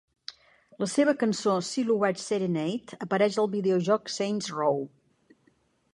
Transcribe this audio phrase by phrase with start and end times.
[0.83, 4.85] La seva cançó "Silhouette Serenade" apareix al videojoc "Saints Row".